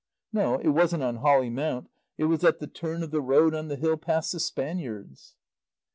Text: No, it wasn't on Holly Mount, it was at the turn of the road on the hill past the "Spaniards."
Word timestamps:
No, 0.33 0.55
it 0.57 0.69
wasn't 0.69 1.03
on 1.03 1.17
Holly 1.17 1.51
Mount, 1.51 1.87
it 2.17 2.23
was 2.23 2.43
at 2.43 2.57
the 2.57 2.65
turn 2.65 3.03
of 3.03 3.11
the 3.11 3.21
road 3.21 3.53
on 3.53 3.67
the 3.67 3.75
hill 3.75 3.97
past 3.97 4.31
the 4.31 4.39
"Spaniards." 4.39 5.35